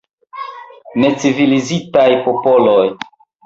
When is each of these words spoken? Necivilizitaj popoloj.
Necivilizitaj 1.03 2.09
popoloj. 2.27 2.85